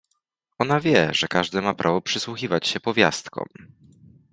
Ona 0.59 0.79
wie, 0.79 1.09
że 1.13 1.27
każdy 1.27 1.61
ma 1.61 1.73
prawo 1.73 2.01
przysłuchiwać 2.01 2.67
się 2.67 2.79
powiastkom. 2.79 3.45